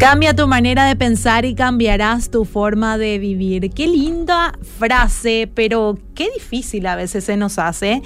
Cambia 0.00 0.34
tu 0.34 0.46
manera 0.46 0.86
de 0.86 0.96
pensar 0.96 1.44
y 1.44 1.54
cambiarás 1.54 2.30
tu 2.30 2.46
forma 2.46 2.96
de 2.96 3.18
vivir. 3.18 3.68
Qué 3.70 3.86
linda 3.86 4.58
frase, 4.78 5.46
pero 5.54 5.98
qué 6.14 6.30
difícil 6.32 6.86
a 6.86 6.96
veces 6.96 7.24
se 7.24 7.36
nos 7.36 7.58
hace. 7.58 8.00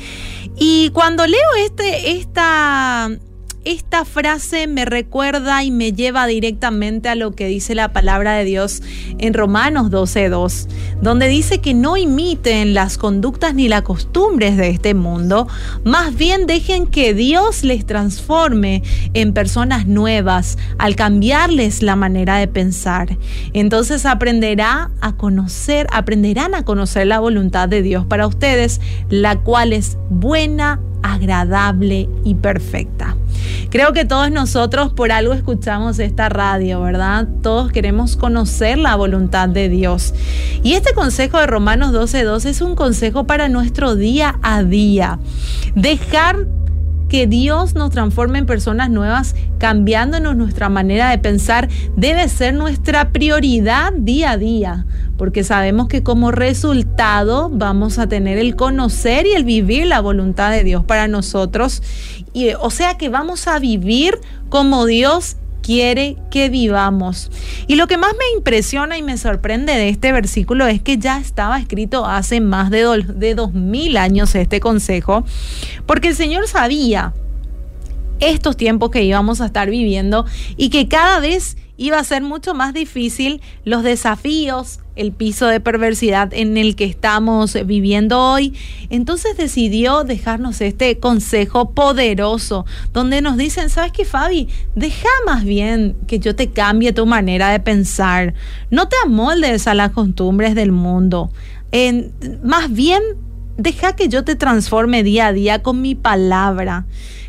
Y 0.58 0.90
cuando 0.90 1.24
leo 1.24 1.54
este, 1.64 2.18
esta 2.18 3.10
esta 3.64 4.04
frase 4.04 4.66
me 4.66 4.84
recuerda 4.84 5.64
y 5.64 5.70
me 5.70 5.92
lleva 5.92 6.26
directamente 6.26 7.08
a 7.08 7.14
lo 7.14 7.32
que 7.32 7.46
dice 7.46 7.74
la 7.74 7.92
palabra 7.92 8.34
de 8.34 8.44
Dios 8.44 8.82
en 9.18 9.32
Romanos 9.32 9.90
12.2, 9.90 10.68
donde 11.00 11.28
dice 11.28 11.60
que 11.60 11.74
no 11.74 11.96
imiten 11.96 12.74
las 12.74 12.98
conductas 12.98 13.54
ni 13.54 13.68
las 13.68 13.82
costumbres 13.82 14.56
de 14.56 14.68
este 14.68 14.94
mundo, 14.94 15.48
más 15.82 16.14
bien 16.14 16.46
dejen 16.46 16.86
que 16.86 17.14
Dios 17.14 17.64
les 17.64 17.86
transforme 17.86 18.82
en 19.14 19.32
personas 19.32 19.86
nuevas 19.86 20.58
al 20.78 20.96
cambiarles 20.96 21.82
la 21.82 21.96
manera 21.96 22.36
de 22.36 22.48
pensar. 22.48 23.16
Entonces 23.52 24.04
aprenderá 24.04 24.90
a 25.00 25.16
conocer, 25.16 25.86
aprenderán 25.90 26.54
a 26.54 26.64
conocer 26.64 27.06
la 27.06 27.18
voluntad 27.18 27.68
de 27.68 27.82
Dios 27.82 28.04
para 28.06 28.26
ustedes, 28.26 28.80
la 29.08 29.40
cual 29.40 29.72
es 29.72 29.96
buena, 30.10 30.80
agradable 31.02 32.08
y 32.24 32.34
perfecta. 32.34 33.16
Creo 33.70 33.92
que 33.92 34.04
todos 34.04 34.30
nosotros 34.30 34.92
por 34.92 35.12
algo 35.12 35.32
escuchamos 35.32 35.98
esta 35.98 36.28
radio, 36.28 36.80
¿verdad? 36.82 37.26
Todos 37.42 37.72
queremos 37.72 38.16
conocer 38.16 38.78
la 38.78 38.94
voluntad 38.94 39.48
de 39.48 39.68
Dios. 39.68 40.14
Y 40.62 40.74
este 40.74 40.94
consejo 40.94 41.38
de 41.38 41.46
Romanos 41.46 41.92
12.2 41.92 42.44
es 42.46 42.60
un 42.60 42.76
consejo 42.76 43.24
para 43.24 43.48
nuestro 43.48 43.96
día 43.96 44.38
a 44.42 44.62
día. 44.62 45.18
Dejar 45.74 46.46
que 47.14 47.28
Dios 47.28 47.76
nos 47.76 47.92
transforme 47.92 48.40
en 48.40 48.46
personas 48.46 48.90
nuevas, 48.90 49.36
cambiándonos 49.58 50.34
nuestra 50.34 50.68
manera 50.68 51.10
de 51.10 51.18
pensar, 51.18 51.68
debe 51.94 52.28
ser 52.28 52.54
nuestra 52.54 53.10
prioridad 53.10 53.92
día 53.92 54.32
a 54.32 54.36
día, 54.36 54.84
porque 55.16 55.44
sabemos 55.44 55.86
que 55.86 56.02
como 56.02 56.32
resultado 56.32 57.50
vamos 57.50 58.00
a 58.00 58.08
tener 58.08 58.38
el 58.38 58.56
conocer 58.56 59.26
y 59.26 59.34
el 59.34 59.44
vivir 59.44 59.86
la 59.86 60.00
voluntad 60.00 60.50
de 60.50 60.64
Dios 60.64 60.82
para 60.82 61.06
nosotros. 61.06 61.84
Y, 62.32 62.48
o 62.54 62.70
sea 62.70 62.98
que 62.98 63.10
vamos 63.10 63.46
a 63.46 63.60
vivir 63.60 64.18
como 64.48 64.84
Dios 64.84 65.36
quiere 65.64 66.16
que 66.30 66.50
vivamos. 66.50 67.30
Y 67.66 67.76
lo 67.76 67.86
que 67.86 67.96
más 67.96 68.12
me 68.12 68.36
impresiona 68.36 68.98
y 68.98 69.02
me 69.02 69.16
sorprende 69.16 69.72
de 69.74 69.88
este 69.88 70.12
versículo 70.12 70.66
es 70.66 70.82
que 70.82 70.98
ya 70.98 71.18
estaba 71.18 71.58
escrito 71.58 72.04
hace 72.04 72.40
más 72.40 72.70
de, 72.70 73.04
de 73.14 73.34
dos 73.34 73.54
mil 73.54 73.96
años 73.96 74.34
este 74.34 74.60
consejo, 74.60 75.24
porque 75.86 76.08
el 76.08 76.14
Señor 76.14 76.46
sabía 76.46 77.14
estos 78.20 78.56
tiempos 78.56 78.90
que 78.90 79.02
íbamos 79.02 79.40
a 79.40 79.46
estar 79.46 79.70
viviendo 79.70 80.26
y 80.56 80.68
que 80.68 80.86
cada 80.86 81.18
vez 81.20 81.56
iba 81.76 81.98
a 81.98 82.04
ser 82.04 82.22
mucho 82.22 82.54
más 82.54 82.72
difícil 82.72 83.40
los 83.64 83.82
desafíos, 83.82 84.80
el 84.96 85.12
piso 85.12 85.46
de 85.46 85.60
perversidad 85.60 86.32
en 86.32 86.56
el 86.56 86.76
que 86.76 86.84
estamos 86.84 87.56
viviendo 87.66 88.20
hoy. 88.20 88.54
Entonces 88.90 89.36
decidió 89.36 90.04
dejarnos 90.04 90.60
este 90.60 90.98
consejo 90.98 91.70
poderoso, 91.70 92.64
donde 92.92 93.20
nos 93.20 93.36
dicen, 93.36 93.70
¿sabes 93.70 93.92
qué, 93.92 94.04
Fabi? 94.04 94.48
Deja 94.74 95.08
más 95.26 95.44
bien 95.44 95.96
que 96.06 96.20
yo 96.20 96.36
te 96.36 96.50
cambie 96.50 96.92
tu 96.92 97.06
manera 97.06 97.50
de 97.50 97.60
pensar. 97.60 98.34
No 98.70 98.88
te 98.88 98.96
amoldes 99.04 99.66
a 99.66 99.74
las 99.74 99.90
costumbres 99.90 100.54
del 100.54 100.70
mundo. 100.70 101.32
En, 101.72 102.12
más 102.44 102.72
bien, 102.72 103.02
deja 103.56 103.96
que 103.96 104.08
yo 104.08 104.24
te 104.24 104.36
transforme 104.36 105.02
día 105.02 105.28
a 105.28 105.32
día 105.32 105.62
con 105.62 105.82
mi 105.82 105.94
palabra. 105.94 106.86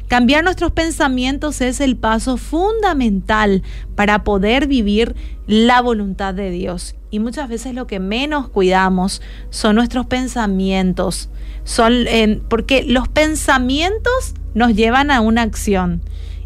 Cambiar 0.07 0.43
nuestros 0.43 0.71
pensamientos 0.71 1.61
es 1.61 1.81
el 1.81 1.95
paso 1.95 2.37
fundamental 2.37 3.63
para 3.95 4.23
poder 4.23 4.67
vivir 4.67 5.15
la 5.47 5.81
voluntad 5.81 6.33
de 6.33 6.51
Dios. 6.51 6.95
Y 7.09 7.19
muchas 7.19 7.49
veces 7.49 7.73
lo 7.73 7.87
que 7.87 7.99
menos 7.99 8.49
cuidamos 8.49 9.21
son 9.49 9.75
nuestros 9.75 10.05
pensamientos. 10.05 11.29
Son, 11.63 12.05
porque 12.49 12.83
los 12.83 13.07
pensamientos 13.07 14.35
nos 14.53 14.75
llevan 14.75 15.09
a 15.09 15.21
una 15.21 15.41
acción. 15.41 16.01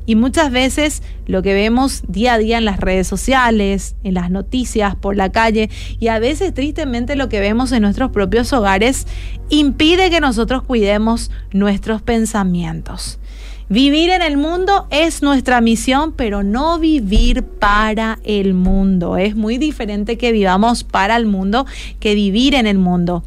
Y 0.06 0.16
muchas 0.16 0.52
veces 0.52 1.04
lo 1.28 1.44
que 1.44 1.54
vemos 1.54 2.02
día 2.08 2.34
a 2.34 2.38
día 2.40 2.58
en 2.58 2.66
las 2.66 2.80
redes 2.80 3.08
sociales, 3.08 3.96
en 4.04 4.16
las 4.16 4.32
noticias, 4.32 4.96
por 4.96 5.16
la 5.16 5.32
calle 5.32 5.70
y 6.00 6.08
a 6.08 6.18
veces 6.18 6.54
tristemente 6.54 7.16
lo 7.16 7.30
que 7.30 7.40
vemos 7.40 7.72
en 7.72 7.84
nuestros 7.84 8.10
propios 8.10 8.52
hogares 8.52 9.06
impide 9.50 10.10
que 10.10 10.20
nosotros 10.20 10.64
cuidemos 10.64 11.30
nuestros 11.52 12.02
pensamientos. 12.02 13.20
Vivir 13.72 14.10
en 14.10 14.24
el 14.24 14.36
mundo 14.36 14.88
es 14.90 15.22
nuestra 15.22 15.62
misión, 15.62 16.14
pero 16.14 16.42
no 16.42 16.80
vivir 16.80 17.44
para 17.44 18.18
el 18.24 18.56
mundo. 18.56 19.16
Es 19.16 19.36
muy 19.36 19.60
diferente 19.60 20.18
que 20.18 20.32
vivamos 20.32 20.84
para 20.84 21.16
el 21.16 21.28
mundo 21.28 21.68
que 22.00 22.16
vivir 22.16 22.56
en 22.56 22.66
el 22.66 22.80
mundo. 22.80 23.24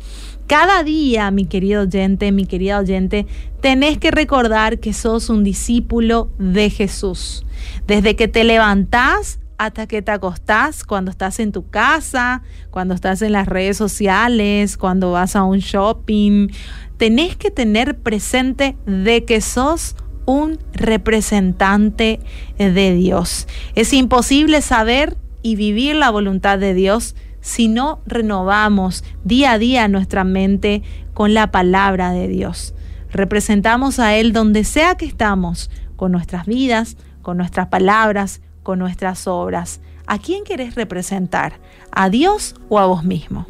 Cada 0.48 0.82
día, 0.82 1.30
mi 1.30 1.47
querido 1.47 1.82
oyente, 1.82 2.32
mi 2.32 2.47
querida 2.47 2.80
oyente, 2.80 3.25
tenés 3.60 3.98
que 3.98 4.10
recordar 4.10 4.80
que 4.80 4.92
sos 4.92 5.30
un 5.30 5.44
discípulo 5.44 6.32
de 6.41 6.70
Jesús. 6.70 7.47
Desde 7.86 8.16
que 8.16 8.26
te 8.26 8.42
levantás 8.42 9.38
hasta 9.59 9.86
que 9.86 10.03
te 10.03 10.10
acostás, 10.10 10.82
cuando 10.82 11.12
estás 11.12 11.38
en 11.38 11.53
tu 11.53 11.70
casa, 11.70 12.42
cuando 12.72 12.94
estás 12.94 13.22
en 13.22 13.30
las 13.30 13.47
redes 13.47 13.76
sociales, 13.76 14.76
cuando 14.76 15.12
vas 15.12 15.36
a 15.36 15.44
un 15.44 15.60
shopping, 15.60 16.48
tenés 16.97 17.36
que 17.36 17.53
tener 17.53 17.97
presente 17.98 18.76
de 18.86 19.24
que 19.24 19.41
sos 19.41 19.94
un 20.27 20.59
representante 20.72 22.21
de 22.59 22.94
Dios. 22.94 23.47
Es 23.75 23.93
imposible 23.93 24.62
saber 24.62 25.16
y 25.43 25.56
vivir 25.56 25.97
la 25.97 26.10
voluntad 26.10 26.59
de 26.59 26.75
Dios 26.75 27.15
si 27.41 27.69
no 27.69 28.00
renovamos 28.06 29.05
día 29.25 29.53
a 29.53 29.59
día 29.59 29.88
nuestra 29.88 30.25
mente 30.25 30.83
con 31.12 31.34
la 31.34 31.50
palabra 31.50 32.12
de 32.12 32.28
Dios. 32.28 32.75
Representamos 33.10 33.99
a 33.99 34.15
Él 34.15 34.33
donde 34.33 34.65
sea 34.65 34.94
que 34.94 35.05
estamos, 35.05 35.71
con 35.97 36.12
nuestras 36.12 36.47
vidas, 36.47 36.97
con 37.21 37.37
nuestras 37.37 37.69
palabras, 37.69 38.41
con 38.62 38.78
nuestras 38.78 39.27
obras. 39.27 39.81
¿A 40.06 40.19
quién 40.19 40.44
querés 40.44 40.75
representar? 40.75 41.54
¿A 41.91 42.09
Dios 42.09 42.54
o 42.69 42.78
a 42.78 42.87
vos 42.87 43.04
mismo? 43.04 43.47